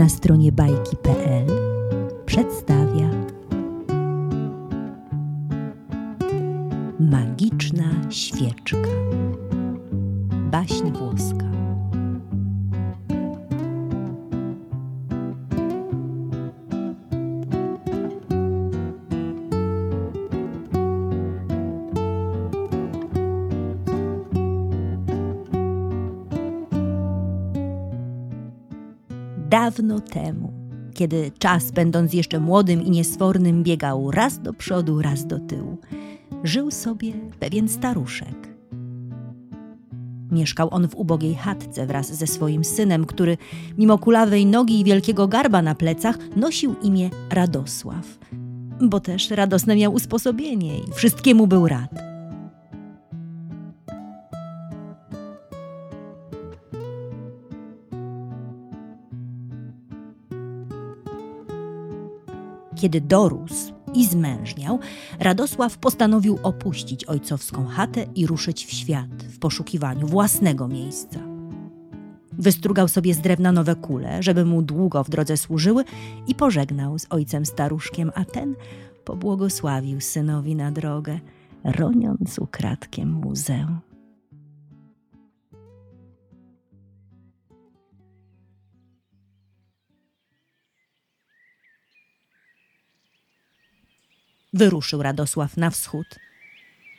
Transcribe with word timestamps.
na 0.00 0.08
stronie 0.08 0.52
bajki.pl 0.52 1.46
przedstawia 2.26 3.10
Magiczna 7.00 7.90
świeczka. 8.10 8.88
Baśń 10.50 10.90
włoska 10.92 11.49
Dawno 29.70 30.00
temu, 30.00 30.52
kiedy 30.94 31.30
czas, 31.38 31.70
będąc 31.70 32.12
jeszcze 32.12 32.40
młodym 32.40 32.82
i 32.82 32.90
niesfornym, 32.90 33.62
biegał 33.62 34.10
raz 34.10 34.38
do 34.38 34.52
przodu, 34.52 35.02
raz 35.02 35.26
do 35.26 35.38
tyłu, 35.38 35.78
żył 36.44 36.70
sobie 36.70 37.12
pewien 37.40 37.68
staruszek. 37.68 38.48
Mieszkał 40.30 40.68
on 40.70 40.88
w 40.88 40.94
ubogiej 40.94 41.34
chatce 41.34 41.86
wraz 41.86 42.14
ze 42.14 42.26
swoim 42.26 42.64
synem, 42.64 43.04
który, 43.04 43.36
mimo 43.78 43.98
kulawej 43.98 44.46
nogi 44.46 44.80
i 44.80 44.84
wielkiego 44.84 45.28
garba 45.28 45.62
na 45.62 45.74
plecach, 45.74 46.18
nosił 46.36 46.74
imię 46.82 47.10
Radosław, 47.30 48.18
bo 48.80 49.00
też 49.00 49.30
radosne 49.30 49.76
miał 49.76 49.92
usposobienie 49.92 50.78
i 50.78 50.92
wszystkiemu 50.92 51.46
był 51.46 51.68
rad. 51.68 52.09
Kiedy 62.80 63.00
dorósł 63.00 63.72
i 63.94 64.06
zmężniał, 64.06 64.78
Radosław 65.18 65.78
postanowił 65.78 66.38
opuścić 66.42 67.04
ojcowską 67.04 67.66
chatę 67.66 68.06
i 68.14 68.26
ruszyć 68.26 68.66
w 68.66 68.72
świat 68.72 69.22
w 69.22 69.38
poszukiwaniu 69.38 70.06
własnego 70.06 70.68
miejsca. 70.68 71.20
Wystrugał 72.32 72.88
sobie 72.88 73.14
z 73.14 73.18
drewna 73.18 73.52
nowe 73.52 73.76
kule, 73.76 74.22
żeby 74.22 74.44
mu 74.44 74.62
długo 74.62 75.04
w 75.04 75.10
drodze 75.10 75.36
służyły 75.36 75.84
i 76.26 76.34
pożegnał 76.34 76.98
z 76.98 77.06
ojcem 77.10 77.46
staruszkiem, 77.46 78.12
a 78.14 78.24
ten 78.24 78.54
pobłogosławił 79.04 80.00
synowi 80.00 80.56
na 80.56 80.72
drogę, 80.72 81.20
roniąc 81.64 82.38
ukradkiem 82.38 83.26
łzę. 83.26 83.66
Wyruszył 94.52 95.02
Radosław 95.02 95.56
na 95.56 95.70
wschód. 95.70 96.06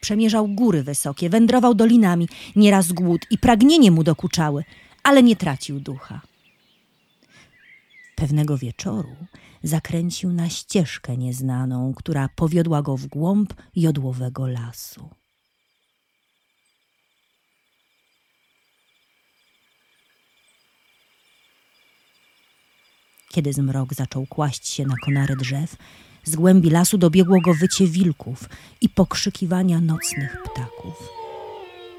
Przemierzał 0.02 0.48
góry 0.48 0.84
wysokie, 0.84 1.30
wędrował 1.30 1.74
dolinami, 1.74 2.30
nieraz 2.56 2.92
głód 2.92 3.22
i 3.30 3.38
pragnienie 3.38 3.92
mu 3.92 4.04
dokuczały, 4.04 4.64
ale 5.04 5.24
nie 5.24 5.36
tracił 5.36 5.80
ducha. 5.80 6.22
Pewnego 8.16 8.58
wieczoru 8.58 9.16
zakręcił 9.64 10.34
na 10.34 10.50
ścieżkę 10.50 11.18
nieznaną, 11.18 11.94
która 11.94 12.30
powiodła 12.36 12.82
go 12.82 12.98
w 12.98 13.08
głąb 13.08 13.54
jodłowego 13.76 14.48
lasu. 14.48 15.10
Kiedy 23.30 23.54
zmrok 23.54 23.94
zaczął 23.94 24.26
kłaść 24.26 24.68
się 24.68 24.86
na 24.86 24.96
konary 25.06 25.36
drzew, 25.36 25.76
z 26.24 26.36
głębi 26.36 26.70
lasu 26.70 26.98
dobiegło 26.98 27.42
go 27.42 27.54
wycie 27.54 27.88
wilków 27.88 28.50
i 28.82 28.90
pokrzykiwania 28.90 29.82
nocnych 29.82 30.38
ptaków. 30.44 31.10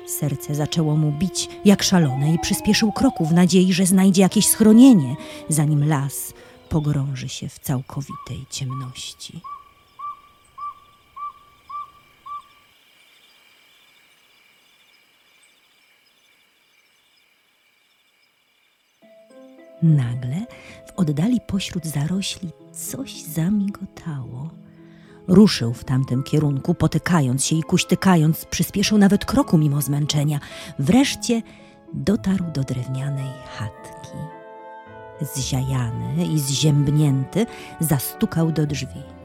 Serce 0.07 0.55
zaczęło 0.55 0.97
mu 0.97 1.13
bić 1.13 1.49
jak 1.65 1.83
szalone 1.83 2.35
i 2.35 2.39
przyspieszył 2.39 2.93
kroku 2.93 3.27
w 3.27 3.33
nadziei, 3.33 3.73
że 3.73 3.87
znajdzie 3.87 4.23
jakieś 4.23 4.47
schronienie, 4.47 5.17
zanim 5.49 5.89
las 5.89 6.33
pogrąży 6.69 7.29
się 7.29 7.49
w 7.49 7.59
całkowitej 7.59 8.47
ciemności. 8.51 9.41
Nagle 19.83 20.32
oddali 21.03 21.41
pośród 21.47 21.87
zarośli 21.87 22.51
coś 22.73 23.23
zamigotało. 23.23 24.51
Ruszył 25.29 25.75
w 25.75 25.85
tamtym 25.85 26.23
kierunku, 26.23 26.75
potykając 26.75 27.45
się 27.45 27.57
i 27.57 27.63
kuśtykając, 27.63 28.45
przyspieszył 28.45 28.99
nawet 28.99 29.25
kroku 29.25 29.59
mimo 29.59 29.83
zmęczenia. 29.83 30.41
Wreszcie 30.79 31.43
dotarł 31.95 32.45
do 32.55 32.65
drewnianej 32.65 33.31
chatki. 33.59 34.19
Zziajany 35.35 36.27
i 36.27 36.41
zziębnięty 36.41 37.47
zastukał 37.81 38.53
do 38.53 38.67
drzwi. 38.67 39.22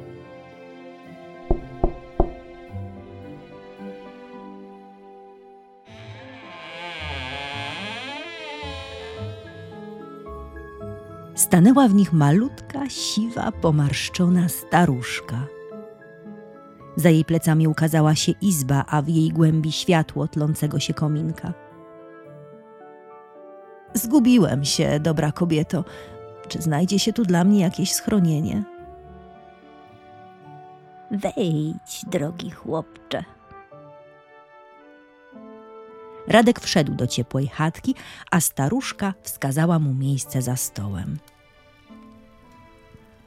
Stanęła 11.47 11.88
w 11.88 11.94
nich 11.94 12.13
malutka, 12.13 12.90
siwa, 12.90 13.52
pomarszczona 13.52 14.50
staruszka. 14.50 15.47
Za 16.96 17.09
jej 17.09 17.25
plecami 17.25 17.68
ukazała 17.68 18.16
się 18.16 18.31
izba, 18.41 18.85
a 18.88 19.02
w 19.02 19.09
jej 19.09 19.30
głębi 19.30 19.72
światło 19.72 20.28
tlącego 20.28 20.80
się 20.80 20.94
kominka. 20.94 21.53
Zgubiłem 23.94 24.66
się, 24.66 25.00
dobra 25.00 25.31
kobieto. 25.31 25.84
Czy 26.47 26.62
znajdzie 26.62 27.00
się 27.00 27.13
tu 27.13 27.24
dla 27.24 27.44
mnie 27.44 27.59
jakieś 27.59 27.91
schronienie? 27.94 28.63
Wejdź, 31.12 32.06
drogi 32.07 32.52
chłopcze. 32.52 33.24
Radek 36.28 36.59
wszedł 36.59 36.96
do 36.96 37.07
ciepłej 37.07 37.47
chatki, 37.47 37.96
a 38.31 38.40
staruszka 38.40 39.13
wskazała 39.24 39.80
mu 39.80 39.94
miejsce 39.94 40.41
za 40.41 40.56
stołem. 40.56 41.18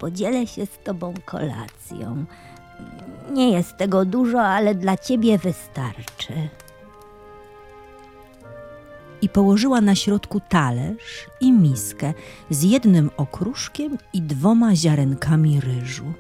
Podzielę 0.01 0.47
się 0.47 0.67
z 0.67 0.79
tobą 0.85 1.15
kolacją. 1.25 2.25
Nie 3.33 3.51
jest 3.51 3.77
tego 3.77 4.05
dużo, 4.05 4.43
ale 4.43 4.75
dla 4.75 4.97
ciebie 4.97 5.39
wystarczy. 5.39 6.33
I 9.23 9.29
położyła 9.29 9.81
na 9.81 9.95
środku 9.95 10.41
talerz 10.49 11.27
i 11.41 11.53
miskę 11.53 12.15
z 12.51 12.63
jednym 12.63 13.11
okruszkiem 13.17 13.99
i 14.13 14.23
dwoma 14.23 14.77
ziarenkami 14.77 15.61
ryżu. 15.61 16.13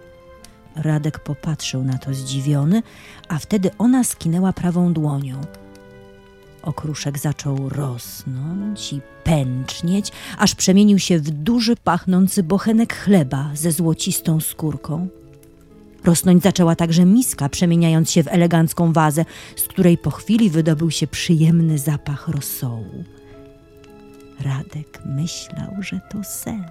Radek 0.76 1.18
popatrzył 1.18 1.84
na 1.84 1.98
to 1.98 2.14
zdziwiony, 2.14 2.82
a 3.28 3.38
wtedy 3.38 3.70
ona 3.78 4.04
skinęła 4.04 4.52
prawą 4.52 4.92
dłonią– 4.92 5.40
Okruszek 6.62 7.18
zaczął 7.18 7.68
rosnąć 7.68 8.92
i 8.92 9.00
pęcznieć, 9.24 10.12
aż 10.38 10.54
przemienił 10.54 10.98
się 10.98 11.18
w 11.18 11.30
duży, 11.30 11.76
pachnący 11.76 12.42
bochenek 12.42 12.96
chleba 12.96 13.50
ze 13.54 13.72
złocistą 13.72 14.40
skórką. 14.40 15.08
Rosnąć 16.04 16.42
zaczęła 16.42 16.76
także 16.76 17.04
miska, 17.04 17.48
przemieniając 17.48 18.10
się 18.10 18.22
w 18.22 18.28
elegancką 18.28 18.92
wazę, 18.92 19.24
z 19.56 19.62
której 19.62 19.98
po 19.98 20.10
chwili 20.10 20.50
wydobył 20.50 20.90
się 20.90 21.06
przyjemny 21.06 21.78
zapach 21.78 22.28
rosołu. 22.28 23.04
Radek 24.40 25.02
myślał, 25.06 25.70
że 25.80 26.00
to 26.10 26.24
sen 26.24 26.64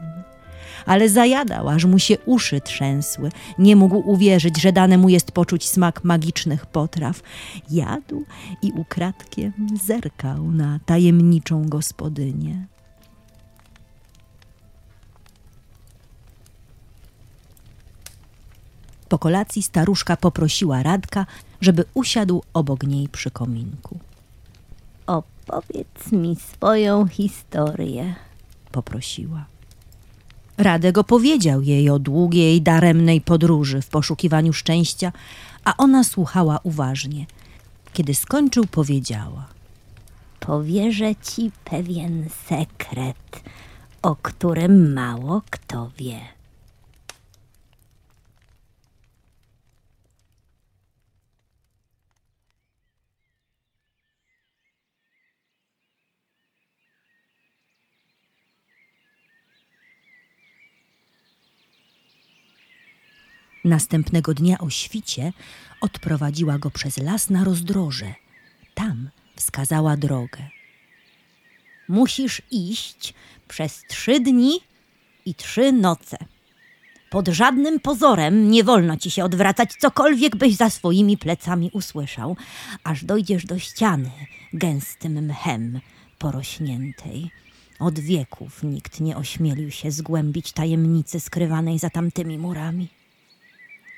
ale 0.85 1.09
zajadał, 1.09 1.69
aż 1.69 1.85
mu 1.85 1.99
się 1.99 2.17
uszy 2.25 2.61
trzęsły. 2.61 3.31
Nie 3.57 3.75
mógł 3.75 4.11
uwierzyć, 4.11 4.61
że 4.61 4.71
dane 4.71 4.97
mu 4.97 5.09
jest 5.09 5.31
poczuć 5.31 5.69
smak 5.69 6.03
magicznych 6.03 6.65
potraw. 6.65 7.21
Jadł 7.71 8.23
i 8.61 8.71
ukradkiem 8.71 9.53
zerkał 9.83 10.51
na 10.51 10.79
tajemniczą 10.85 11.69
gospodynię. 11.69 12.67
Po 19.09 19.19
kolacji 19.19 19.63
staruszka 19.63 20.17
poprosiła 20.17 20.83
Radka, 20.83 21.25
żeby 21.61 21.85
usiadł 21.93 22.43
obok 22.53 22.83
niej 22.83 23.09
przy 23.09 23.31
kominku. 23.31 23.99
Opowiedz 25.07 26.11
mi 26.11 26.35
swoją 26.35 27.07
historię, 27.07 28.15
poprosiła. 28.71 29.45
Radek 30.59 30.97
opowiedział 30.97 31.61
jej 31.61 31.89
o 31.89 31.99
długiej, 31.99 32.61
daremnej 32.61 33.21
podróży 33.21 33.81
w 33.81 33.87
poszukiwaniu 33.87 34.53
szczęścia, 34.53 35.11
a 35.63 35.77
ona 35.77 36.03
słuchała 36.03 36.59
uważnie. 36.63 37.25
Kiedy 37.93 38.15
skończył, 38.15 38.65
powiedziała: 38.65 39.47
Powierzę 40.39 41.15
ci 41.15 41.51
pewien 41.65 42.29
sekret. 42.47 43.43
o 44.01 44.15
którym 44.15 44.93
mało 44.93 45.41
kto 45.49 45.91
wie. 45.97 46.19
Następnego 63.63 64.33
dnia 64.33 64.57
o 64.57 64.69
świcie 64.69 65.33
odprowadziła 65.81 66.57
go 66.57 66.71
przez 66.71 66.97
las 66.97 67.29
na 67.29 67.43
rozdroże. 67.43 68.13
Tam 68.73 69.09
wskazała 69.35 69.97
drogę. 69.97 70.39
Musisz 71.87 72.41
iść 72.51 73.13
przez 73.47 73.83
trzy 73.89 74.19
dni 74.19 74.59
i 75.25 75.35
trzy 75.35 75.71
noce. 75.71 76.17
Pod 77.09 77.27
żadnym 77.27 77.79
pozorem 77.79 78.51
nie 78.51 78.63
wolno 78.63 78.97
ci 78.97 79.11
się 79.11 79.23
odwracać, 79.23 79.73
cokolwiek 79.79 80.35
byś 80.35 80.55
za 80.55 80.69
swoimi 80.69 81.17
plecami 81.17 81.69
usłyszał, 81.73 82.37
aż 82.83 83.05
dojdziesz 83.05 83.45
do 83.45 83.59
ściany 83.59 84.11
gęstym 84.53 85.25
mchem 85.25 85.79
porośniętej. 86.17 87.31
Od 87.79 87.99
wieków 87.99 88.63
nikt 88.63 88.99
nie 88.99 89.17
ośmielił 89.17 89.71
się 89.71 89.91
zgłębić 89.91 90.51
tajemnicy 90.51 91.19
skrywanej 91.19 91.79
za 91.79 91.89
tamtymi 91.89 92.37
murami. 92.37 92.98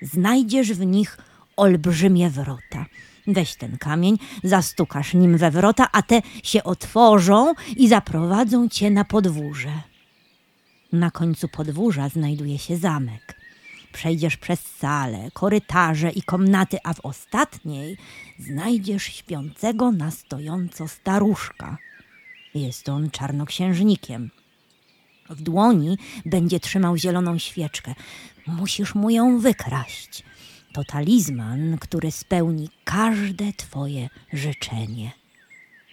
Znajdziesz 0.01 0.73
w 0.73 0.85
nich 0.85 1.17
olbrzymie 1.55 2.29
wrota. 2.29 2.85
Weź 3.27 3.55
ten 3.55 3.77
kamień, 3.77 4.17
zastukasz 4.43 5.13
nim 5.13 5.37
we 5.37 5.51
wrota, 5.51 5.87
a 5.91 6.01
te 6.01 6.21
się 6.43 6.63
otworzą 6.63 7.53
i 7.77 7.87
zaprowadzą 7.87 8.69
cię 8.69 8.91
na 8.91 9.05
podwórze. 9.05 9.71
Na 10.91 11.11
końcu 11.11 11.47
podwórza 11.47 12.09
znajduje 12.09 12.59
się 12.59 12.77
zamek. 12.77 13.41
Przejdziesz 13.93 14.37
przez 14.37 14.59
sale, 14.59 15.31
korytarze 15.33 16.09
i 16.09 16.21
komnaty, 16.21 16.77
a 16.83 16.93
w 16.93 16.99
ostatniej 16.99 17.97
znajdziesz 18.39 19.03
śpiącego 19.03 19.91
na 19.91 20.11
stojąco 20.11 20.87
staruszka. 20.87 21.77
Jest 22.55 22.89
on 22.89 23.11
czarnoksiężnikiem. 23.11 24.29
W 25.31 25.41
dłoni 25.41 25.97
będzie 26.25 26.59
trzymał 26.59 26.97
zieloną 26.97 27.37
świeczkę. 27.37 27.95
Musisz 28.47 28.95
mu 28.95 29.09
ją 29.09 29.39
wykraść. 29.39 30.23
To 30.73 30.83
talizman, 30.83 31.77
który 31.79 32.11
spełni 32.11 32.69
każde 32.83 33.53
twoje 33.53 34.09
życzenie. 34.33 35.11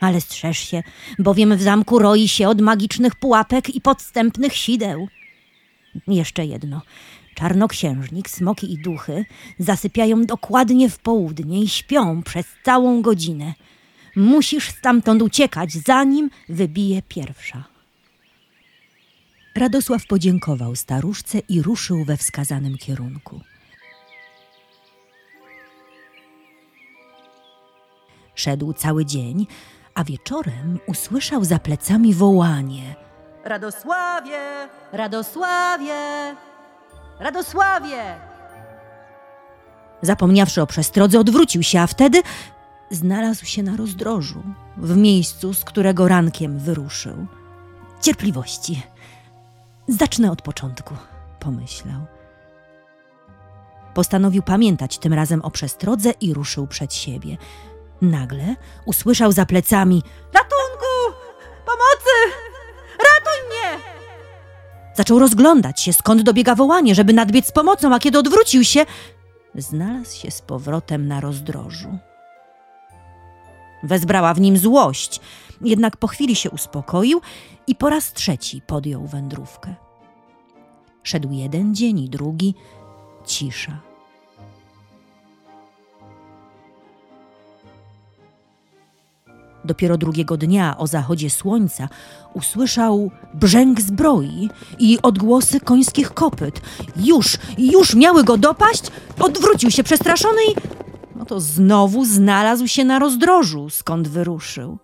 Ale 0.00 0.20
strzeż 0.20 0.58
się, 0.58 0.82
bowiem 1.19 1.56
w 1.56 1.62
zamku 1.62 1.99
roi 1.99 2.29
się 2.29 2.49
od 2.49 2.61
magicznych 2.61 3.17
pułapek 3.17 3.75
i 3.75 3.81
podstępnych 3.81 4.56
sideł. 4.56 5.08
Jeszcze 6.08 6.46
jedno. 6.46 6.82
Czarnoksiężnik, 7.35 8.31
smoki 8.31 8.73
i 8.73 8.79
duchy 8.79 9.25
zasypiają 9.58 10.26
dokładnie 10.26 10.90
w 10.90 10.99
południe 10.99 11.62
i 11.62 11.69
śpią 11.69 12.23
przez 12.23 12.46
całą 12.64 13.02
godzinę. 13.02 13.55
Musisz 14.17 14.69
stamtąd 14.70 15.23
uciekać, 15.23 15.73
zanim 15.73 16.31
wybije 16.49 17.02
pierwsza. 17.02 17.77
Radosław 19.58 20.06
podziękował 20.06 20.76
staruszce 20.76 21.38
i 21.38 21.62
ruszył 21.62 22.05
we 22.05 22.16
wskazanym 22.16 22.78
kierunku. 22.78 23.40
Szedł 28.34 28.72
cały 28.72 29.05
dzień, 29.05 29.46
a 29.94 30.05
wieczorem 30.05 30.78
usłyszał 30.87 31.44
za 31.44 31.58
plecami 31.58 32.14
wołanie. 32.14 32.94
Radosławie! 33.44 34.69
Radosławie! 34.93 36.37
Radosławie! 37.20 38.16
Zapomniawszy 40.02 40.62
o 40.62 40.66
przestrodze, 40.66 41.20
odwrócił 41.20 41.62
się, 41.62 41.81
a 41.81 41.87
wtedy 41.87 42.22
znalazł 42.90 43.46
się 43.46 43.62
na 43.62 43.76
rozdrożu, 43.76 44.43
w 44.76 44.96
miejscu, 44.96 45.54
z 45.54 45.64
którego 45.64 46.08
rankiem 46.08 46.58
wyruszył. 46.58 47.26
Cierpliwości. 48.00 48.82
Zacznę 49.88 50.31
od 50.31 50.43
początku, 50.43 50.94
pomyślał. 51.40 52.00
Postanowił 53.94 54.43
pamiętać 54.43 54.99
tym 54.99 55.12
razem 55.12 55.43
o 55.43 55.50
przestrodze 55.50 56.11
i 56.11 56.35
ruszył 56.35 56.67
przed 56.67 56.94
siebie. 56.94 57.37
Nagle 58.02 58.55
usłyszał 58.87 59.32
za 59.32 59.46
plecami: 59.46 60.02
Ratunku! 60.35 61.19
Pomocy! 61.67 62.37
Ratuj 62.99 63.49
mnie! 63.49 63.82
Zaczął 64.94 65.19
rozglądać 65.19 65.81
się, 65.81 65.93
skąd 65.93 66.23
dobiega 66.23 66.55
wołanie, 66.55 66.94
żeby 66.94 67.12
nadbiec 67.12 67.46
z 67.46 67.52
pomocą, 67.52 67.94
a 67.94 67.99
kiedy 67.99 68.19
odwrócił 68.19 68.64
się, 68.64 68.87
znalazł 69.55 70.17
się 70.17 70.31
z 70.31 70.40
powrotem 70.40 71.08
na 71.08 71.20
rozdrożu. 71.20 71.99
Wezbrała 73.82 74.35
w 74.35 74.40
nim 74.40 74.58
złość, 74.58 75.20
jednak 75.60 75.96
po 75.96 76.06
chwili 76.06 76.37
się 76.37 76.50
uspokoił 76.50 77.20
i 77.66 77.75
po 77.75 77.90
raz 77.90 78.12
trzeci 78.12 78.62
podjął 78.66 79.06
wędrówkę. 79.06 79.75
Szedł 81.02 81.32
jeden 81.32 81.75
dzień 81.75 81.99
i 82.00 82.08
drugi, 82.08 82.55
cisza. 83.26 83.88
Dopiero 89.64 89.99
drugiego 89.99 90.37
dnia 90.37 90.78
o 90.78 90.87
zachodzie 90.87 91.31
słońca 91.31 91.88
usłyszał 92.34 93.11
brzęk 93.34 93.81
zbroi 93.81 94.49
i 94.78 94.99
odgłosy 95.02 95.61
końskich 95.61 96.14
kopyt. 96.14 96.61
Już, 96.96 97.38
już 97.58 97.94
miały 97.94 98.25
go 98.25 98.37
dopaść, 98.37 98.82
odwrócił 99.20 99.70
się 99.70 99.82
przestraszony 99.82 100.40
i 100.52 100.54
no 101.16 101.25
to 101.25 101.40
znowu 101.40 102.04
znalazł 102.04 102.66
się 102.66 102.84
na 102.84 102.99
rozdrożu, 102.99 103.70
skąd 103.70 104.08
wyruszył. 104.08 104.78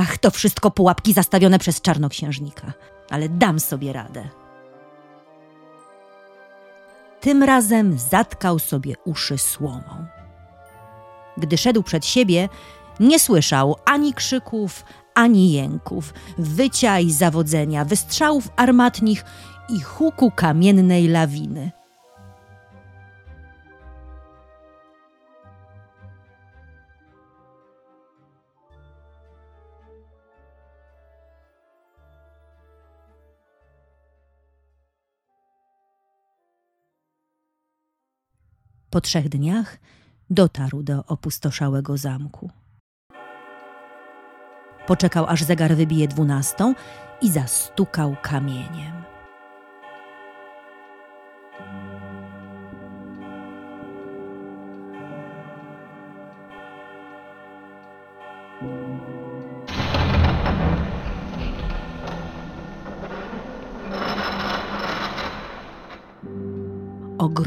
Ach, 0.00 0.18
to 0.18 0.30
wszystko 0.30 0.70
pułapki 0.70 1.12
zastawione 1.12 1.58
przez 1.58 1.80
czarnoksiężnika, 1.80 2.72
ale 3.10 3.28
dam 3.28 3.60
sobie 3.60 3.92
radę. 3.92 4.28
Tym 7.20 7.42
razem 7.42 7.98
zatkał 7.98 8.58
sobie 8.58 8.94
uszy 9.04 9.38
słomą. 9.38 10.06
Gdy 11.36 11.58
szedł 11.58 11.82
przed 11.82 12.06
siebie, 12.06 12.48
nie 13.00 13.18
słyszał 13.18 13.76
ani 13.84 14.14
krzyków, 14.14 14.84
ani 15.14 15.52
jęków, 15.52 16.14
wycia 16.38 16.98
i 16.98 17.12
zawodzenia, 17.12 17.84
wystrzałów 17.84 18.48
armatnich 18.56 19.24
i 19.68 19.80
huku 19.80 20.30
kamiennej 20.30 21.08
lawiny. 21.08 21.70
Po 38.90 39.00
trzech 39.00 39.28
dniach 39.28 39.78
dotarł 40.30 40.82
do 40.82 41.04
opustoszałego 41.06 41.96
zamku. 41.96 42.50
Poczekał, 44.86 45.26
aż 45.26 45.42
zegar 45.42 45.76
wybije 45.76 46.08
dwunastą 46.08 46.74
i 47.22 47.30
zastukał 47.30 48.16
kamieniem. 48.22 48.99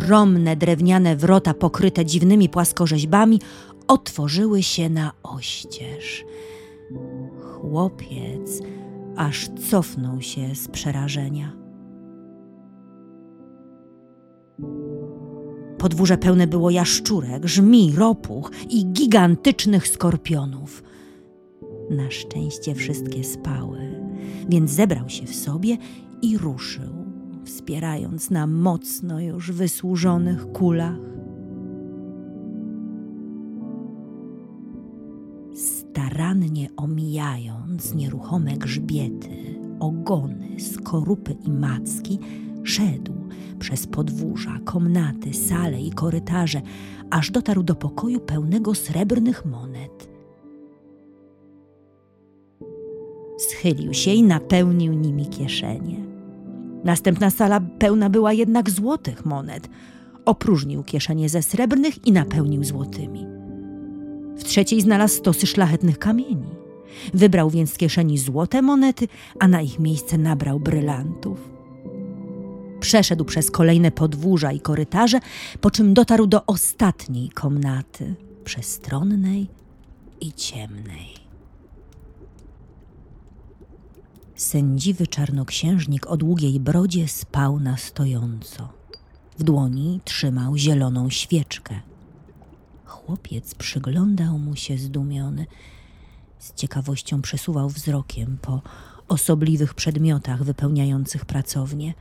Ogromne 0.03 0.55
drewniane 0.55 1.15
wrota 1.15 1.53
pokryte 1.53 2.05
dziwnymi 2.05 2.49
płaskorzeźbami 2.49 3.41
otworzyły 3.87 4.63
się 4.63 4.89
na 4.89 5.11
oścież. 5.23 6.25
Chłopiec 7.41 8.61
aż 9.15 9.49
cofnął 9.69 10.21
się 10.21 10.55
z 10.55 10.67
przerażenia. 10.67 11.53
Podwórze 15.77 16.17
pełne 16.17 16.47
było 16.47 16.69
jaszczurek, 16.69 17.45
żmi, 17.45 17.93
ropuch 17.97 18.51
i 18.69 18.85
gigantycznych 18.85 19.87
skorpionów. 19.87 20.83
Na 21.89 22.11
szczęście 22.11 22.75
wszystkie 22.75 23.23
spały, 23.23 23.79
więc 24.49 24.71
zebrał 24.71 25.09
się 25.09 25.25
w 25.25 25.35
sobie 25.35 25.77
i 26.21 26.37
ruszył, 26.37 27.02
wspierając 27.43 28.29
na 28.29 28.47
mocno 28.47 29.19
już 29.19 29.51
wysłużonych 29.51 30.51
kulach. 30.51 31.13
starannie 35.93 36.69
omijając 36.77 37.95
nieruchome 37.95 38.57
grzbiety, 38.57 39.59
ogony, 39.79 40.59
skorupy 40.59 41.35
i 41.45 41.51
macki, 41.51 42.19
szedł 42.63 43.13
przez 43.59 43.87
podwórza, 43.87 44.59
komnaty, 44.65 45.33
sale 45.33 45.81
i 45.81 45.91
korytarze, 45.91 46.61
aż 47.09 47.31
dotarł 47.31 47.63
do 47.63 47.75
pokoju 47.75 48.19
pełnego 48.19 48.75
srebrnych 48.75 49.45
monet. 49.45 50.09
Schylił 53.37 53.93
się 53.93 54.11
i 54.11 54.23
napełnił 54.23 54.93
nimi 54.93 55.25
kieszenie. 55.25 56.12
Następna 56.83 57.29
sala 57.29 57.59
pełna 57.79 58.09
była 58.09 58.33
jednak 58.33 58.69
złotych 58.69 59.25
monet. 59.25 59.69
Opróżnił 60.25 60.83
kieszenie 60.83 61.29
ze 61.29 61.41
srebrnych 61.41 62.07
i 62.07 62.11
napełnił 62.11 62.63
złotymi. 62.63 63.25
W 64.37 64.43
trzeciej 64.43 64.81
znalazł 64.81 65.17
stosy 65.17 65.47
szlachetnych 65.47 65.99
kamieni. 65.99 66.49
Wybrał 67.13 67.49
więc 67.49 67.73
z 67.73 67.77
kieszeni 67.77 68.17
złote 68.17 68.61
monety, 68.61 69.07
a 69.39 69.47
na 69.47 69.61
ich 69.61 69.79
miejsce 69.79 70.17
nabrał 70.17 70.59
brylantów. 70.59 71.49
Przeszedł 72.79 73.25
przez 73.25 73.51
kolejne 73.51 73.91
podwórza 73.91 74.51
i 74.51 74.59
korytarze, 74.59 75.19
po 75.61 75.71
czym 75.71 75.93
dotarł 75.93 76.27
do 76.27 76.45
ostatniej 76.45 77.29
komnaty, 77.29 78.15
przestronnej 78.43 79.47
i 80.21 80.33
ciemnej. 80.33 81.22
Sędziwy 84.43 85.07
czarnoksiężnik 85.07 86.07
o 86.07 86.17
długiej 86.17 86.59
brodzie 86.59 87.07
spał 87.07 87.59
na 87.59 87.77
stojąco. 87.77 88.69
W 89.39 89.43
dłoni 89.43 90.01
trzymał 90.03 90.57
zieloną 90.57 91.09
świeczkę. 91.09 91.79
Chłopiec 92.85 93.55
przyglądał 93.55 94.39
mu 94.39 94.55
się 94.55 94.77
zdumiony. 94.77 95.45
Z 96.39 96.53
ciekawością 96.53 97.21
przesuwał 97.21 97.69
wzrokiem 97.69 98.37
po 98.41 98.61
osobliwych 99.07 99.73
przedmiotach 99.73 100.43
wypełniających 100.43 101.25
pracownię. 101.25 101.93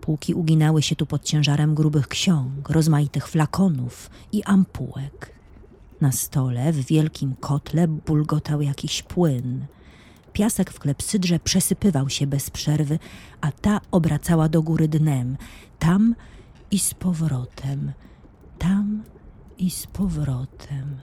Półki 0.00 0.34
uginały 0.34 0.82
się 0.82 0.96
tu 0.96 1.06
pod 1.06 1.24
ciężarem 1.24 1.74
grubych 1.74 2.08
ksiąg, 2.08 2.70
rozmaitych 2.70 3.28
flakonów 3.28 4.10
i 4.32 4.42
ampułek. 4.42 5.32
Na 6.00 6.12
stole 6.12 6.72
w 6.72 6.86
wielkim 6.86 7.34
kotle 7.40 7.88
bulgotał 7.88 8.62
jakiś 8.62 9.02
płyn. 9.02 9.66
Piasek 10.38 10.70
w 10.70 10.78
klepsydrze 10.78 11.38
przesypywał 11.40 12.08
się 12.08 12.26
bez 12.26 12.50
przerwy, 12.50 12.98
a 13.40 13.52
ta 13.52 13.80
obracała 13.90 14.48
do 14.48 14.62
góry 14.62 14.88
dnem, 14.88 15.36
tam 15.78 16.14
i 16.70 16.78
z 16.78 16.94
powrotem, 16.94 17.92
tam 18.58 19.02
i 19.58 19.70
z 19.70 19.86
powrotem, 19.86 20.96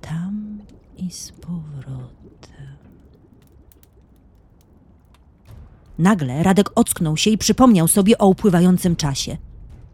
tam 0.00 0.58
i 0.96 1.10
z 1.10 1.32
powrotem. 1.32 2.76
Nagle 5.98 6.42
Radek 6.42 6.70
ocknął 6.74 7.16
się 7.16 7.30
i 7.30 7.38
przypomniał 7.38 7.88
sobie 7.88 8.18
o 8.18 8.26
upływającym 8.26 8.96
czasie. 8.96 9.36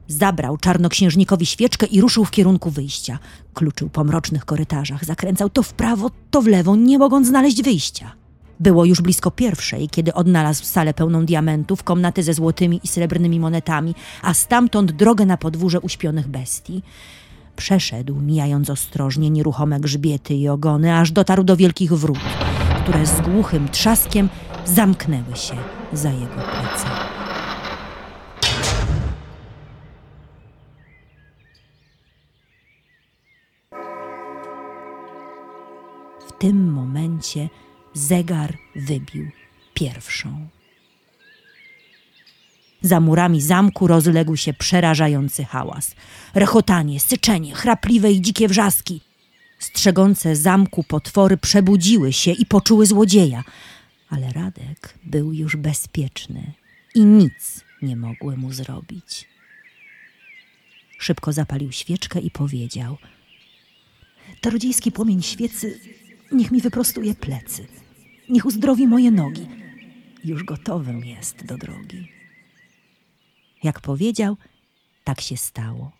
Zabrał 0.08 0.56
czarnoksiężnikowi 0.56 1.46
świeczkę 1.46 1.86
i 1.86 2.00
ruszył 2.00 2.24
w 2.24 2.30
kierunku 2.30 2.70
wyjścia. 2.70 3.18
Kluczył 3.54 3.88
po 3.88 4.04
mrocznych 4.04 4.44
korytarzach, 4.44 5.04
zakręcał 5.04 5.50
to 5.50 5.62
w 5.62 5.72
prawo, 5.72 6.10
to 6.30 6.42
w 6.42 6.46
lewo, 6.46 6.76
nie 6.76 6.98
mogąc 6.98 7.26
znaleźć 7.26 7.62
wyjścia. 7.62 8.19
Było 8.60 8.84
już 8.84 9.00
blisko 9.00 9.30
pierwszej, 9.30 9.88
kiedy 9.88 10.14
odnalazł 10.14 10.64
salę 10.64 10.94
pełną 10.94 11.26
diamentów, 11.26 11.82
komnaty 11.82 12.22
ze 12.22 12.34
złotymi 12.34 12.80
i 12.84 12.88
srebrnymi 12.88 13.40
monetami, 13.40 13.94
a 14.22 14.34
stamtąd 14.34 14.92
drogę 14.92 15.26
na 15.26 15.36
podwórze 15.36 15.80
uśpionych 15.80 16.28
bestii. 16.28 16.82
Przeszedł, 17.56 18.14
mijając 18.14 18.70
ostrożnie 18.70 19.30
nieruchome 19.30 19.80
grzbiety 19.80 20.34
i 20.34 20.48
ogony, 20.48 20.96
aż 20.96 21.12
dotarł 21.12 21.44
do 21.44 21.56
wielkich 21.56 21.92
wrót, 21.92 22.18
które 22.82 23.06
z 23.06 23.20
głuchym 23.20 23.68
trzaskiem 23.68 24.28
zamknęły 24.64 25.36
się 25.36 25.54
za 25.92 26.10
jego 26.10 26.34
plecami. 26.34 27.00
W 36.28 36.32
tym 36.38 36.72
momencie 36.72 37.48
zegar 37.94 38.58
wybił 38.76 39.30
pierwszą. 39.74 40.48
Za 42.82 43.00
murami 43.00 43.40
zamku 43.40 43.86
rozległ 43.86 44.36
się 44.36 44.52
przerażający 44.52 45.44
hałas. 45.44 45.94
Rechotanie, 46.34 47.00
syczenie, 47.00 47.54
chrapliwe 47.54 48.12
i 48.12 48.20
dzikie 48.20 48.48
wrzaski. 48.48 49.00
Strzegące 49.58 50.36
zamku 50.36 50.84
potwory 50.84 51.36
przebudziły 51.36 52.12
się 52.12 52.32
i 52.32 52.46
poczuły 52.46 52.86
złodzieja, 52.86 53.44
ale 54.08 54.32
Radek 54.32 54.98
był 55.04 55.32
już 55.32 55.56
bezpieczny 55.56 56.52
i 56.94 57.04
nic 57.04 57.64
nie 57.82 57.96
mogły 57.96 58.36
mu 58.36 58.52
zrobić. 58.52 59.28
Szybko 60.98 61.32
zapalił 61.32 61.72
świeczkę 61.72 62.20
i 62.20 62.30
powiedział: 62.30 62.98
Czarodziejski 64.40 64.92
płomień 64.92 65.22
świecy 65.22 65.80
niech 66.32 66.50
mi 66.50 66.60
wyprostuje 66.60 67.14
plecy, 67.14 67.66
niech 68.30 68.46
uzdrowi 68.46 68.86
moje 68.86 69.10
nogi. 69.10 69.46
Już 70.24 70.44
gotowym 70.44 71.04
jest 71.04 71.44
do 71.44 71.58
drogi. 71.58 72.08
Jak 73.62 73.80
powiedział, 73.80 74.36
tak 75.04 75.20
się 75.20 75.36
stało. 75.36 75.92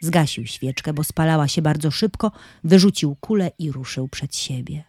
Zgasił 0.00 0.46
świeczkę, 0.46 0.92
bo 0.92 1.04
spalała 1.04 1.48
się 1.48 1.62
bardzo 1.62 1.90
szybko, 1.90 2.32
wyrzucił 2.64 3.16
kulę 3.20 3.50
i 3.58 3.72
ruszył 3.72 4.08
przed 4.08 4.36
siebie. 4.36 4.84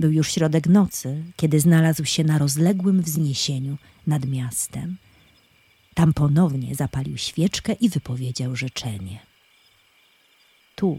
Był 0.00 0.12
już 0.12 0.32
środek 0.32 0.66
nocy, 0.66 1.24
kiedy 1.36 1.60
znalazł 1.60 2.04
się 2.04 2.24
na 2.24 2.38
rozległym 2.38 3.02
wzniesieniu 3.02 3.76
nad 4.06 4.26
miastem. 4.26 4.96
Tam 5.96 6.12
ponownie 6.12 6.74
zapalił 6.74 7.18
świeczkę 7.18 7.72
i 7.72 7.88
wypowiedział 7.88 8.56
życzenie. 8.56 9.18
Tu, 10.74 10.98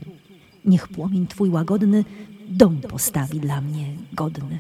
niech 0.66 0.88
płomień 0.88 1.28
twój 1.28 1.50
łagodny 1.50 2.06
dom 2.48 2.82
postawi 2.82 3.40
dla 3.40 3.62
mnie 3.62 3.86
godny. 4.14 4.60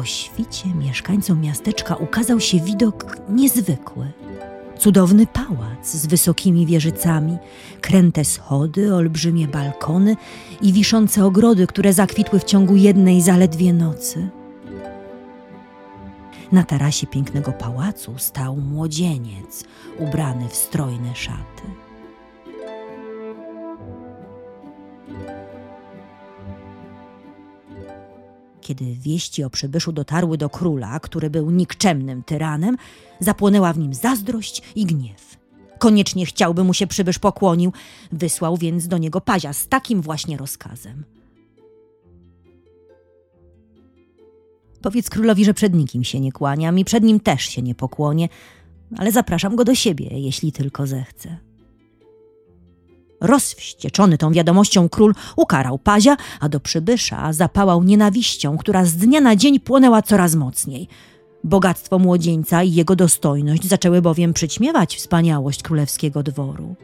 O 0.00 0.04
świcie 0.04 0.74
mieszkańcom 0.74 1.40
miasteczka 1.40 1.96
ukazał 1.96 2.40
się 2.40 2.60
widok 2.60 3.16
niezwykły. 3.28 4.12
Cudowny 4.78 5.26
pałac 5.26 5.86
z 5.86 6.06
wysokimi 6.06 6.66
wieżycami, 6.66 7.38
kręte 7.80 8.24
schody, 8.24 8.94
olbrzymie 8.94 9.48
balkony 9.48 10.16
i 10.62 10.72
wiszące 10.72 11.24
ogrody, 11.24 11.66
które 11.66 11.92
zakwitły 11.92 12.38
w 12.38 12.44
ciągu 12.44 12.76
jednej 12.76 13.22
zaledwie 13.22 13.72
nocy. 13.72 14.28
Na 16.52 16.64
tarasie 16.64 17.06
pięknego 17.06 17.52
pałacu 17.52 18.14
stał 18.18 18.56
młodzieniec, 18.56 19.64
ubrany 19.98 20.48
w 20.48 20.56
strojne 20.56 21.14
szaty. 21.14 21.62
Kiedy 28.70 28.94
wieści 28.94 29.44
o 29.44 29.50
przybyszu 29.50 29.92
dotarły 29.92 30.38
do 30.38 30.50
króla, 30.50 31.00
który 31.00 31.30
był 31.30 31.50
nikczemnym 31.50 32.22
tyranem, 32.22 32.76
zapłonęła 33.20 33.72
w 33.72 33.78
nim 33.78 33.94
zazdrość 33.94 34.62
i 34.74 34.86
gniew. 34.86 35.38
Koniecznie 35.78 36.26
chciałby 36.26 36.64
mu 36.64 36.74
się 36.74 36.86
przybysz 36.86 37.18
pokłonił, 37.18 37.72
wysłał 38.12 38.56
więc 38.56 38.88
do 38.88 38.98
niego 38.98 39.20
pazia 39.20 39.52
z 39.52 39.68
takim 39.68 40.02
właśnie 40.02 40.36
rozkazem. 40.36 41.04
Powiedz 44.82 45.10
królowi, 45.10 45.44
że 45.44 45.54
przed 45.54 45.74
nikim 45.74 46.04
się 46.04 46.20
nie 46.20 46.32
kłaniam 46.32 46.78
i 46.78 46.84
przed 46.84 47.04
nim 47.04 47.20
też 47.20 47.42
się 47.42 47.62
nie 47.62 47.74
pokłonię, 47.74 48.28
ale 48.96 49.12
zapraszam 49.12 49.56
go 49.56 49.64
do 49.64 49.74
siebie, 49.74 50.06
jeśli 50.10 50.52
tylko 50.52 50.86
zechce. 50.86 51.49
Rozwścieczony 53.20 54.18
tą 54.18 54.32
wiadomością 54.32 54.88
król 54.88 55.14
ukarał 55.36 55.78
pazia, 55.78 56.16
a 56.40 56.48
do 56.48 56.60
przybysza 56.60 57.32
zapałał 57.32 57.82
nienawiścią, 57.82 58.58
która 58.58 58.84
z 58.84 58.96
dnia 58.96 59.20
na 59.20 59.36
dzień 59.36 59.60
płonęła 59.60 60.02
coraz 60.02 60.34
mocniej. 60.34 60.88
Bogactwo 61.44 61.98
młodzieńca 61.98 62.62
i 62.62 62.72
jego 62.72 62.96
dostojność 62.96 63.68
zaczęły 63.68 64.02
bowiem 64.02 64.32
przyćmiewać 64.32 64.96
wspaniałość 64.96 65.62
królewskiego 65.62 66.22
dworu. 66.22 66.74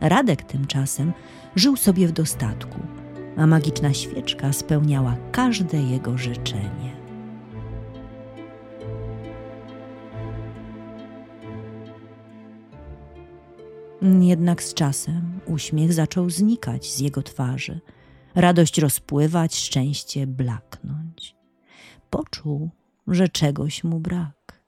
Radek 0.00 0.42
tymczasem 0.42 1.12
żył 1.56 1.76
sobie 1.76 2.08
w 2.08 2.12
dostatku, 2.12 2.78
a 3.36 3.46
magiczna 3.46 3.94
świeczka 3.94 4.52
spełniała 4.52 5.16
każde 5.32 5.82
jego 5.82 6.18
życzenie. 6.18 6.97
Jednak 14.02 14.62
z 14.62 14.74
czasem 14.74 15.40
uśmiech 15.46 15.92
zaczął 15.92 16.30
znikać 16.30 16.92
z 16.92 16.98
jego 16.98 17.22
twarzy, 17.22 17.80
radość 18.34 18.78
rozpływać, 18.78 19.56
szczęście 19.56 20.26
blaknąć. 20.26 21.36
Poczuł, 22.10 22.70
że 23.06 23.28
czegoś 23.28 23.84
mu 23.84 24.00
brak. 24.00 24.62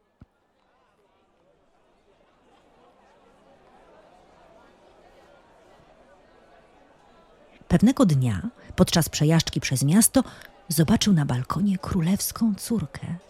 Pewnego 7.68 8.06
dnia, 8.06 8.50
podczas 8.76 9.08
przejażdżki 9.08 9.60
przez 9.60 9.82
miasto, 9.82 10.24
zobaczył 10.68 11.12
na 11.12 11.26
balkonie 11.26 11.78
królewską 11.78 12.54
córkę. 12.54 13.29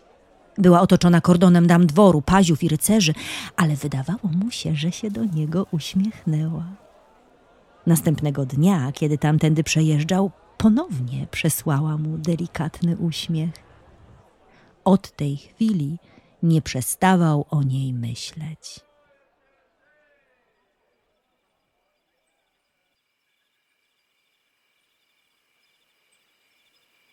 Była 0.61 0.81
otoczona 0.81 1.21
kordonem 1.21 1.67
dam 1.67 1.87
dworu, 1.87 2.23
paziów 2.23 2.63
i 2.63 2.69
rycerzy, 2.69 3.15
ale 3.57 3.77
wydawało 3.77 4.29
mu 4.45 4.51
się, 4.51 4.75
że 4.75 4.93
się 4.93 5.11
do 5.11 5.25
niego 5.25 5.67
uśmiechnęła. 5.71 6.65
Następnego 7.87 8.47
dnia, 8.47 8.93
kiedy 8.93 9.19
tamtędy 9.19 9.65
przejeżdżał, 9.65 10.31
ponownie 10.59 11.27
przesłała 11.31 11.99
mu 11.99 12.19
delikatny 12.19 12.97
uśmiech. 12.97 13.51
Od 14.85 15.17
tej 15.17 15.37
chwili 15.37 15.99
nie 16.43 16.63
przestawał 16.63 17.47
o 17.51 17.63
niej 17.63 17.93
myśleć. 17.93 18.81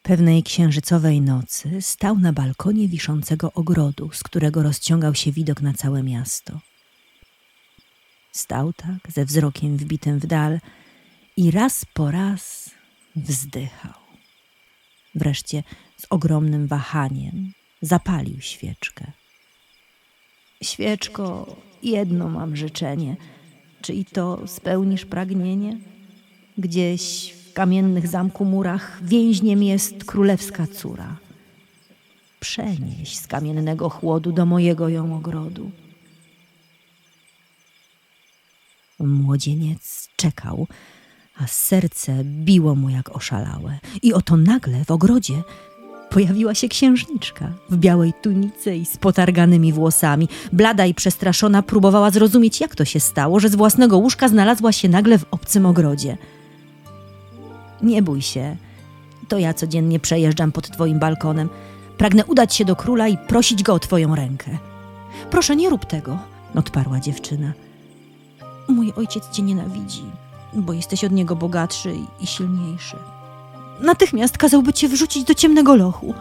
Pewnej 0.08 0.44
księżycowej 0.44 1.22
nocy 1.22 1.82
stał 1.82 2.20
na 2.20 2.34
balkonie 2.34 2.88
wiszącego 2.88 3.54
ogrodu, 3.54 4.10
z 4.14 4.24
którego 4.24 4.64
rozciągał 4.64 5.16
się 5.16 5.32
widok 5.32 5.62
na 5.62 5.74
całe 5.74 6.04
miasto. 6.04 6.60
Stał 8.32 8.74
tak, 8.74 9.12
ze 9.12 9.26
wzrokiem 9.26 9.78
wbitym 9.78 10.20
w 10.20 10.26
dal 10.26 10.60
i 11.38 11.52
raz 11.52 11.86
po 11.94 12.12
raz 12.12 12.70
wzdychał. 13.16 13.94
Wreszcie 15.16 15.64
z 15.98 16.08
ogromnym 16.10 16.68
wahaniem 16.68 17.54
zapalił 17.82 18.42
świeczkę. 18.42 19.12
Świeczko, 20.64 21.56
jedno 21.84 22.30
mam 22.30 22.56
życzenie. 22.56 23.16
Czy 23.82 23.94
i 23.94 24.06
to 24.06 24.48
spełnisz 24.48 25.06
pragnienie? 25.06 25.78
Gdzieś 26.58 27.37
kamiennych 27.58 28.08
zamku 28.08 28.46
murach 28.46 29.00
więźniem 29.04 29.64
jest 29.64 30.04
królewska 30.04 30.68
córa. 30.68 31.16
Przenieś 32.40 33.18
z 33.18 33.28
kamiennego 33.28 33.90
chłodu 33.90 34.32
do 34.32 34.46
mojego 34.46 34.90
ją 34.90 35.16
ogrodu. 35.16 35.72
Młodzieniec 39.00 40.10
czekał, 40.16 40.68
a 41.38 41.48
serce 41.48 42.24
biło 42.24 42.76
mu 42.76 42.90
jak 42.90 43.16
oszalałe. 43.16 43.80
I 44.02 44.14
oto 44.14 44.38
nagle 44.38 44.86
w 44.86 44.92
ogrodzie 44.92 45.44
pojawiła 46.10 46.56
się 46.56 46.68
księżniczka 46.68 47.54
w 47.70 47.78
białej 47.78 48.14
tunice 48.22 48.78
i 48.78 48.86
z 48.86 48.98
potarganymi 48.98 49.74
włosami. 49.74 50.30
Blada 50.54 50.86
i 50.86 50.94
przestraszona 50.94 51.64
próbowała 51.64 52.12
zrozumieć, 52.12 52.62
jak 52.62 52.76
to 52.76 52.86
się 52.86 53.00
stało, 53.00 53.40
że 53.40 53.50
z 53.50 53.56
własnego 53.56 53.98
łóżka 53.98 54.28
znalazła 54.28 54.72
się 54.72 54.90
nagle 54.90 55.18
w 55.18 55.26
obcym 55.32 55.66
ogrodzie. 55.66 56.18
Nie 57.82 58.02
bój 58.02 58.22
się, 58.22 58.56
to 59.28 59.38
ja 59.38 59.54
codziennie 59.54 60.00
przejeżdżam 60.00 60.52
pod 60.52 60.70
twoim 60.70 61.00
balkonem. 61.00 61.50
Pragnę 61.98 62.26
udać 62.26 62.56
się 62.56 62.66
do 62.66 62.76
króla 62.76 63.08
i 63.08 63.18
prosić 63.18 63.64
go 63.64 63.74
o 63.74 63.80
twoją 63.80 64.16
rękę. 64.16 64.52
Proszę, 65.32 65.56
nie 65.56 65.70
rób 65.70 65.86
tego, 65.86 66.18
odparła 66.56 67.00
dziewczyna. 67.00 67.54
Mój 68.68 68.94
ojciec 68.96 69.30
cię 69.30 69.44
nienawidzi, 69.44 70.04
bo 70.54 70.74
jesteś 70.74 71.04
od 71.04 71.12
niego 71.12 71.36
bogatszy 71.36 71.96
i 72.20 72.28
silniejszy. 72.28 72.98
Natychmiast 73.82 74.38
kazałby 74.38 74.74
cię 74.74 74.88
wrzucić 74.88 75.24
do 75.24 75.34
ciemnego 75.34 75.76
lochu. 75.76 76.14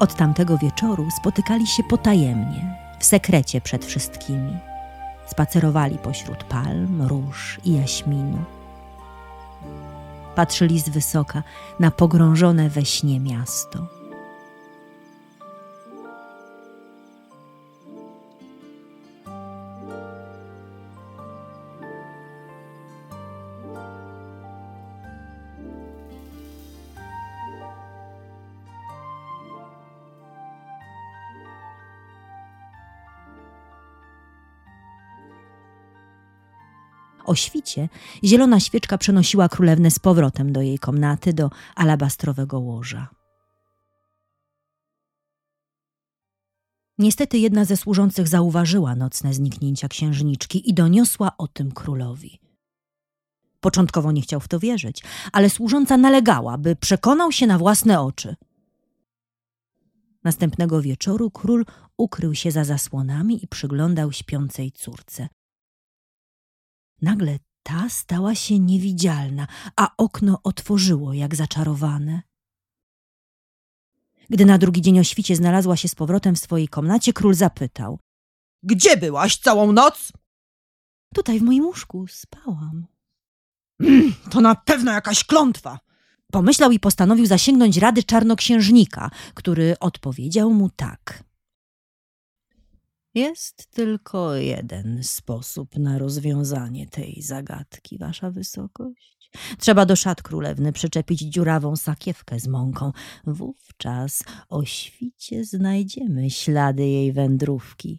Od 0.00 0.14
tamtego 0.14 0.58
wieczoru 0.58 1.08
spotykali 1.20 1.66
się 1.66 1.82
potajemnie, 1.82 2.76
w 3.00 3.04
sekrecie 3.04 3.60
przed 3.60 3.84
wszystkimi. 3.84 4.69
Spacerowali 5.30 5.98
pośród 5.98 6.44
palm, 6.44 7.02
róż 7.02 7.60
i 7.64 7.72
jaśminu. 7.72 8.38
Patrzyli 10.34 10.80
z 10.80 10.88
wysoka 10.88 11.42
na 11.80 11.90
pogrążone 11.90 12.68
we 12.68 12.84
śnie 12.84 13.20
miasto. 13.20 13.99
O 37.30 37.34
świcie 37.34 37.88
zielona 38.24 38.60
świeczka 38.60 38.98
przenosiła 38.98 39.48
królewnę 39.48 39.90
z 39.90 39.98
powrotem 39.98 40.52
do 40.52 40.62
jej 40.62 40.78
komnaty, 40.78 41.32
do 41.32 41.50
alabastrowego 41.74 42.60
łoża. 42.60 43.08
Niestety 46.98 47.38
jedna 47.38 47.64
ze 47.64 47.76
służących 47.76 48.28
zauważyła 48.28 48.94
nocne 48.94 49.34
zniknięcia 49.34 49.88
księżniczki 49.88 50.70
i 50.70 50.74
doniosła 50.74 51.30
o 51.38 51.48
tym 51.48 51.72
królowi. 51.72 52.40
Początkowo 53.60 54.12
nie 54.12 54.22
chciał 54.22 54.40
w 54.40 54.48
to 54.48 54.58
wierzyć, 54.58 55.02
ale 55.32 55.50
służąca 55.50 55.96
nalegała, 55.96 56.58
by 56.58 56.76
przekonał 56.76 57.32
się 57.32 57.46
na 57.46 57.58
własne 57.58 58.00
oczy. 58.00 58.36
Następnego 60.24 60.82
wieczoru 60.82 61.30
król 61.30 61.64
ukrył 61.96 62.34
się 62.34 62.50
za 62.50 62.64
zasłonami 62.64 63.44
i 63.44 63.48
przyglądał 63.48 64.12
śpiącej 64.12 64.72
córce. 64.72 65.28
Nagle 67.02 67.38
ta 67.62 67.88
stała 67.88 68.34
się 68.34 68.58
niewidzialna, 68.58 69.46
a 69.76 69.94
okno 69.96 70.40
otworzyło 70.44 71.12
jak 71.12 71.34
zaczarowane. 71.34 72.22
Gdy 74.30 74.44
na 74.44 74.58
drugi 74.58 74.82
dzień 74.82 75.00
o 75.00 75.04
świcie 75.04 75.36
znalazła 75.36 75.76
się 75.76 75.88
z 75.88 75.94
powrotem 75.94 76.34
w 76.34 76.38
swojej 76.38 76.68
komnacie, 76.68 77.12
król 77.12 77.34
zapytał: 77.34 77.98
Gdzie 78.62 78.96
byłaś 78.96 79.36
całą 79.36 79.72
noc? 79.72 80.12
Tutaj 81.14 81.38
w 81.38 81.42
moim 81.42 81.64
łóżku 81.64 82.06
spałam. 82.08 82.86
Mm, 83.80 84.14
to 84.30 84.40
na 84.40 84.54
pewno 84.54 84.92
jakaś 84.92 85.24
klątwa. 85.24 85.78
Pomyślał 86.32 86.70
i 86.70 86.80
postanowił 86.80 87.26
zasięgnąć 87.26 87.76
rady 87.76 88.02
czarnoksiężnika, 88.02 89.10
który 89.34 89.78
odpowiedział 89.78 90.50
mu 90.50 90.70
tak. 90.70 91.29
Jest 93.14 93.70
tylko 93.70 94.34
jeden 94.34 95.04
sposób 95.04 95.76
na 95.76 95.98
rozwiązanie 95.98 96.86
tej 96.86 97.22
zagadki, 97.22 97.98
wasza 97.98 98.30
wysokość. 98.30 99.30
Trzeba 99.58 99.86
do 99.86 99.96
szat 99.96 100.22
królewny 100.22 100.72
przyczepić 100.72 101.20
dziurawą 101.20 101.76
sakiewkę 101.76 102.40
z 102.40 102.46
mąką. 102.46 102.92
Wówczas 103.24 104.24
o 104.48 104.64
świcie 104.64 105.44
znajdziemy 105.44 106.30
ślady 106.30 106.86
jej 106.86 107.12
wędrówki. 107.12 107.98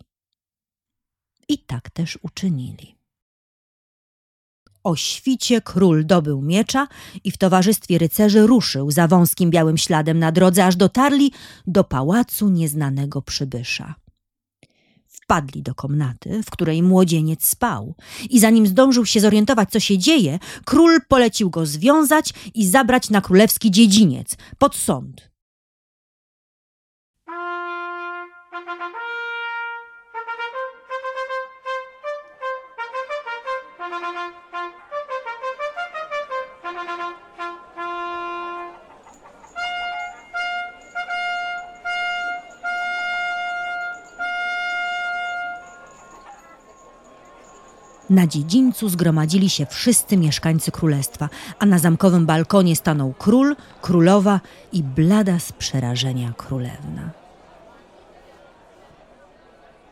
I 1.48 1.58
tak 1.58 1.90
też 1.90 2.20
uczynili. 2.22 2.96
O 4.84 4.96
świcie 4.96 5.62
król 5.62 6.06
dobył 6.06 6.42
miecza 6.42 6.88
i 7.24 7.32
w 7.32 7.38
towarzystwie 7.38 7.98
rycerzy 7.98 8.48
ruszył 8.48 8.92
za 8.92 9.08
wąskim 9.08 9.50
białym 9.50 9.78
śladem 9.78 10.20
na 10.20 10.32
drodze, 10.32 10.66
aż 10.66 10.76
dotarli 10.76 11.32
do 11.68 11.84
pałacu 11.84 12.50
nieznanego 12.50 13.22
przybysza 13.22 14.01
wpadli 15.24 15.64
do 15.64 15.76
komnaty, 15.76 16.44
w 16.44 16.50
której 16.50 16.84
młodzieniec 16.84 17.46
spał. 17.46 17.96
I 18.30 18.40
zanim 18.40 18.68
zdążył 18.68 19.06
się 19.06 19.20
zorientować, 19.20 19.70
co 19.70 19.80
się 19.80 19.98
dzieje, 19.98 20.40
król 20.66 21.00
polecił 21.08 21.50
go 21.50 21.66
związać 21.66 22.34
i 22.54 22.68
zabrać 22.68 23.10
na 23.10 23.22
królewski 23.22 23.72
dziedziniec, 23.72 24.38
pod 24.58 24.76
sąd. 24.76 25.32
Na 48.12 48.28
dziedzińcu 48.28 48.90
zgromadzili 48.90 49.50
się 49.50 49.66
wszyscy 49.66 50.18
mieszkańcy 50.18 50.72
królestwa, 50.72 51.30
a 51.60 51.66
na 51.66 51.80
zamkowym 51.80 52.26
balkonie 52.26 52.76
stanął 52.76 53.14
król, 53.14 53.56
królowa 53.82 54.40
i 54.74 54.84
blada 54.84 55.40
z 55.40 55.52
przerażenia 55.52 56.34
królewna. 56.38 57.10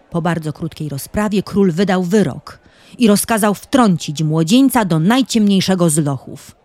Po 0.10 0.22
bardzo 0.22 0.54
krótkiej 0.54 0.90
rozprawie 0.90 1.44
król 1.44 1.72
wydał 1.72 2.04
wyrok 2.04 2.60
i 2.98 3.08
rozkazał 3.08 3.54
wtrącić 3.54 4.24
młodzieńca 4.24 4.86
do 4.86 5.00
najciemniejszego 5.00 5.90
z 5.90 5.98
lochów. 5.98 6.56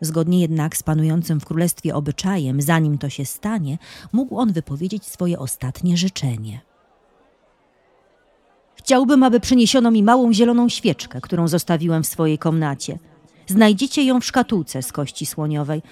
Zgodnie 0.00 0.40
jednak 0.40 0.76
z 0.76 0.82
panującym 0.82 1.40
w 1.40 1.44
królestwie 1.44 1.94
obyczajem, 1.94 2.62
zanim 2.62 2.98
to 2.98 3.08
się 3.08 3.24
stanie, 3.24 3.78
mógł 4.12 4.38
on 4.38 4.52
wypowiedzieć 4.52 5.06
swoje 5.06 5.38
ostatnie 5.38 5.96
życzenie. 5.96 6.69
Chciałbym, 8.90 9.22
aby 9.22 9.40
przyniesiono 9.40 9.90
mi 9.90 10.02
małą 10.02 10.32
zieloną 10.32 10.68
świeczkę, 10.68 11.20
którą 11.20 11.48
zostawiłem 11.48 12.02
w 12.02 12.06
swojej 12.06 12.38
komnacie. 12.38 12.98
Znajdziecie 13.46 14.04
ją 14.04 14.20
w 14.20 14.24
szkatułce 14.24 14.82
z 14.82 14.92
kości 14.92 15.26
słoniowej. 15.26 15.82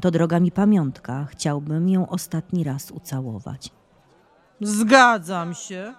To 0.00 0.10
droga 0.10 0.40
mi 0.40 0.52
pamiątka. 0.52 1.26
Chciałbym 1.30 1.88
ją 1.88 2.08
ostatni 2.08 2.64
raz 2.64 2.90
ucałować. 2.90 3.70
Zgadzam 4.60 5.54
się. 5.54 5.94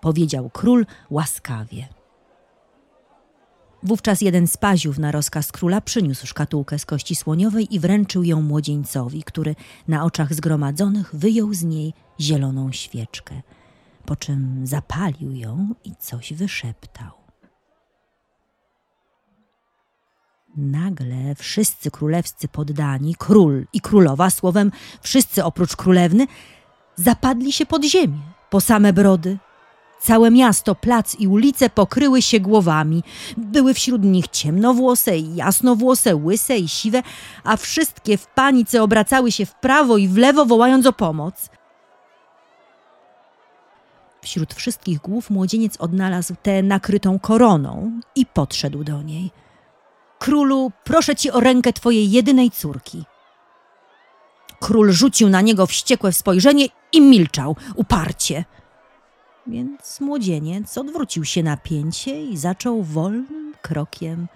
Powiedział 0.00 0.50
król 0.52 0.86
łaskawie. 1.10 1.88
Wówczas 3.82 4.20
jeden 4.20 4.46
z 4.46 4.56
paziów 4.56 4.98
na 4.98 5.12
rozkaz 5.12 5.52
króla 5.52 5.80
przyniósł 5.80 6.26
szkatułkę 6.26 6.78
z 6.78 6.86
kości 6.86 7.16
słoniowej 7.16 7.74
i 7.74 7.80
wręczył 7.80 8.22
ją 8.22 8.42
młodzieńcowi, 8.42 9.22
który 9.22 9.54
na 9.88 10.04
oczach 10.04 10.34
zgromadzonych 10.34 11.14
wyjął 11.14 11.54
z 11.54 11.62
niej 11.62 11.94
zieloną 12.20 12.72
świeczkę, 12.72 13.42
po 14.06 14.16
czym 14.16 14.66
zapalił 14.66 15.32
ją 15.32 15.74
i 15.84 15.96
coś 15.96 16.32
wyszeptał. 16.32 17.10
Nagle 20.56 21.34
wszyscy 21.34 21.90
królewscy 21.90 22.48
poddani, 22.48 23.14
król 23.18 23.66
i 23.72 23.80
królowa, 23.80 24.30
słowem 24.30 24.72
wszyscy 25.02 25.44
oprócz 25.44 25.76
królewny, 25.76 26.26
zapadli 26.96 27.52
się 27.52 27.66
pod 27.66 27.84
ziemię, 27.84 28.18
po 28.50 28.60
same 28.60 28.92
brody. 28.92 29.38
Całe 30.00 30.30
miasto, 30.30 30.74
plac 30.74 31.14
i 31.20 31.28
ulice 31.28 31.70
pokryły 31.70 32.22
się 32.22 32.40
głowami. 32.40 33.02
Były 33.36 33.74
wśród 33.74 34.04
nich 34.04 34.28
ciemnowłose 34.28 35.18
i 35.18 35.36
jasnowłose, 35.36 36.16
łyse 36.16 36.58
i 36.58 36.68
siwe, 36.68 37.02
a 37.44 37.56
wszystkie 37.56 38.18
w 38.18 38.26
panice 38.26 38.82
obracały 38.82 39.32
się 39.32 39.46
w 39.46 39.54
prawo 39.54 39.96
i 39.96 40.08
w 40.08 40.16
lewo, 40.16 40.46
wołając 40.46 40.86
o 40.86 40.92
pomoc. 40.92 41.50
Wśród 44.26 44.54
wszystkich 44.54 44.98
głów 44.98 45.30
młodzieniec 45.30 45.76
odnalazł 45.76 46.34
tę 46.42 46.62
nakrytą 46.62 47.18
koroną 47.18 48.00
i 48.14 48.26
podszedł 48.26 48.84
do 48.84 49.02
niej. 49.02 49.30
Królu, 50.18 50.72
proszę 50.84 51.16
ci 51.16 51.30
o 51.30 51.40
rękę 51.40 51.72
twojej 51.72 52.10
jedynej 52.10 52.50
córki. 52.50 53.04
Król 54.60 54.92
rzucił 54.92 55.28
na 55.28 55.40
niego 55.40 55.66
wściekłe 55.66 56.12
spojrzenie 56.12 56.66
i 56.92 57.00
milczał 57.00 57.56
uparcie. 57.74 58.44
Więc 59.46 60.00
młodzieniec 60.00 60.78
odwrócił 60.78 61.24
się 61.24 61.42
na 61.42 61.56
pięcie 61.56 62.22
i 62.22 62.36
zaczął 62.36 62.82
wolnym 62.82 63.54
krokiem 63.62 64.28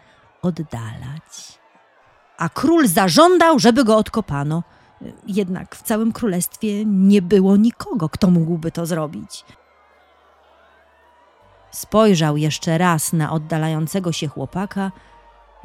oddalać. 0.42 1.58
A 2.38 2.48
król 2.48 2.86
zażądał, 2.88 3.58
żeby 3.58 3.84
go 3.84 3.96
odkopano. 3.96 4.62
Jednak 5.26 5.76
w 5.76 5.82
całym 5.82 6.12
królestwie 6.12 6.84
nie 6.84 7.22
było 7.22 7.56
nikogo, 7.56 8.08
kto 8.08 8.30
mógłby 8.30 8.72
to 8.72 8.86
zrobić. 8.86 9.44
Spojrzał 11.70 12.36
jeszcze 12.36 12.78
raz 12.78 13.12
na 13.12 13.32
oddalającego 13.32 14.12
się 14.12 14.28
chłopaka 14.28 14.92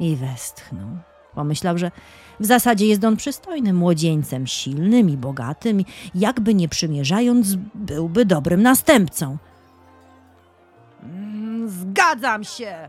i 0.00 0.16
westchnął. 0.16 0.88
Pomyślał, 1.34 1.78
że 1.78 1.90
w 2.40 2.46
zasadzie 2.46 2.86
jest 2.86 3.04
on 3.04 3.16
przystojnym 3.16 3.76
młodzieńcem, 3.76 4.46
silnym 4.46 5.10
i 5.10 5.16
bogatym, 5.16 5.84
jakby 6.14 6.54
nie 6.54 6.68
przymierzając, 6.68 7.54
byłby 7.74 8.24
dobrym 8.24 8.62
następcą. 8.62 9.36
Mm, 11.02 11.68
Zgadzam 11.68 12.44
się. 12.44 12.88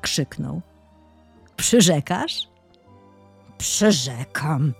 Krzyknął. 0.00 0.60
Przyrzekasz? 1.56 2.48
Przyrzekam. 3.58 4.72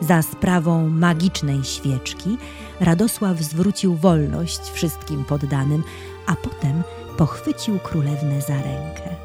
Za 0.00 0.22
sprawą 0.22 0.88
magicznej 0.88 1.64
świeczki 1.64 2.36
Radosław 2.80 3.38
zwrócił 3.38 3.94
wolność 3.96 4.60
wszystkim 4.60 5.24
poddanym, 5.24 5.82
a 6.26 6.36
potem 6.36 6.82
pochwycił 7.16 7.78
królewnę 7.78 8.40
za 8.40 8.54
rękę. 8.54 9.16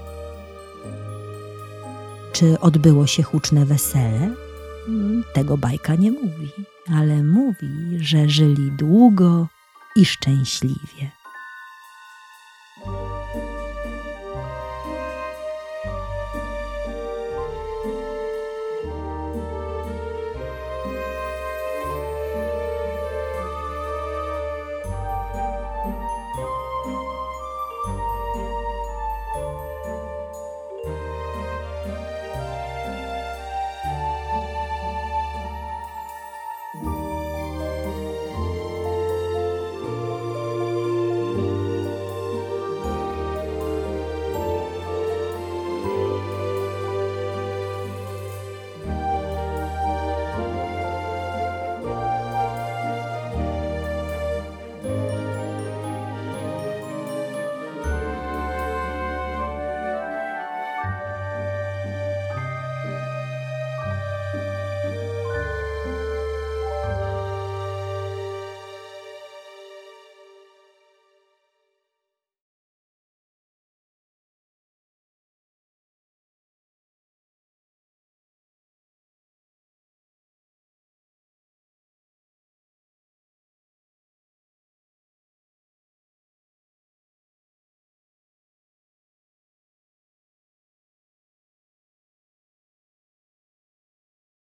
Czy 2.34 2.60
odbyło 2.60 3.08
się 3.08 3.24
huczne 3.24 3.66
wesele? 3.66 4.30
Mm, 4.88 5.24
Tego 5.34 5.58
bajka 5.58 5.96
nie 5.96 6.12
mówi, 6.12 6.52
ale 7.00 7.24
mówi, 7.24 7.98
że 8.00 8.30
żyli 8.30 8.72
długo 8.72 9.48
i 9.96 10.06
szczęśliwie. 10.06 11.23